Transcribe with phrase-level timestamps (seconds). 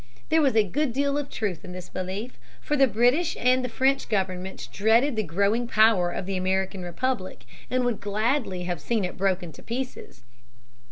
[0.29, 2.39] There was a good deal of truth in this belief.
[2.59, 7.85] For the British and French governments dreaded the growing power of the American republic and
[7.85, 10.23] would gladly have seen it broken to pieces.